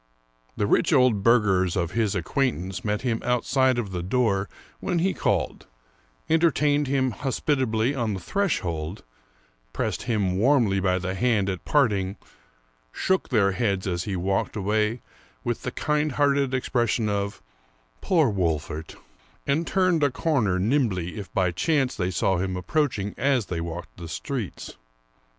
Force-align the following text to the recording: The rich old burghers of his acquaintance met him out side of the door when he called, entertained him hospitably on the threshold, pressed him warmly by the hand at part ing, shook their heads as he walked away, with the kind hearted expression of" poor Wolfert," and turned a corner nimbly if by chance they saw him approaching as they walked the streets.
The 0.57 0.65
rich 0.65 0.91
old 0.91 1.21
burghers 1.21 1.75
of 1.75 1.91
his 1.91 2.15
acquaintance 2.15 2.83
met 2.83 3.03
him 3.03 3.21
out 3.23 3.45
side 3.45 3.77
of 3.77 3.91
the 3.91 4.01
door 4.01 4.49
when 4.79 4.97
he 4.97 5.13
called, 5.13 5.67
entertained 6.27 6.87
him 6.87 7.11
hospitably 7.11 7.93
on 7.93 8.15
the 8.15 8.19
threshold, 8.19 9.03
pressed 9.73 10.01
him 10.01 10.39
warmly 10.39 10.79
by 10.79 10.97
the 10.97 11.13
hand 11.13 11.49
at 11.51 11.65
part 11.65 11.93
ing, 11.93 12.15
shook 12.91 13.29
their 13.29 13.51
heads 13.51 13.85
as 13.85 14.05
he 14.05 14.15
walked 14.15 14.55
away, 14.55 15.01
with 15.43 15.61
the 15.61 15.71
kind 15.71 16.13
hearted 16.13 16.51
expression 16.55 17.07
of" 17.07 17.43
poor 18.01 18.27
Wolfert," 18.31 18.95
and 19.45 19.67
turned 19.67 20.01
a 20.01 20.09
corner 20.09 20.57
nimbly 20.57 21.19
if 21.19 21.31
by 21.31 21.51
chance 21.51 21.93
they 21.95 22.09
saw 22.09 22.37
him 22.37 22.57
approaching 22.57 23.13
as 23.19 23.45
they 23.45 23.61
walked 23.61 23.97
the 23.97 24.07
streets. 24.07 24.75